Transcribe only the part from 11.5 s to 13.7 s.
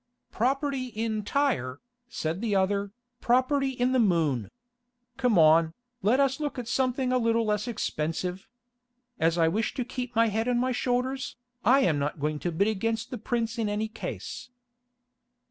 I am not going to bid against the prince in